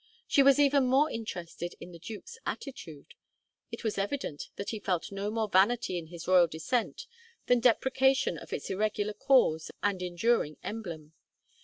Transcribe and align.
She 0.27 0.41
was 0.41 0.57
even 0.57 0.87
more 0.87 1.11
interested 1.11 1.75
in 1.79 1.91
the 1.91 1.99
duke's 1.99 2.39
attitude; 2.43 3.13
it 3.71 3.83
was 3.83 3.99
evident 3.99 4.49
that 4.55 4.71
he 4.71 4.79
felt 4.79 5.11
no 5.11 5.29
more 5.29 5.47
vanity 5.47 5.95
in 5.99 6.07
his 6.07 6.27
royal 6.27 6.47
descent 6.47 7.05
than 7.45 7.59
deprecation 7.59 8.39
of 8.39 8.51
its 8.51 8.71
irregular 8.71 9.13
cause 9.13 9.69
and 9.83 10.01
enduring 10.01 10.57
emblem. 10.63 11.13